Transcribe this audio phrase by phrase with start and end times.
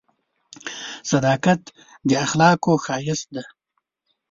[1.11, 1.61] •صداقت
[2.09, 3.45] د اخلاقو ښایست دی.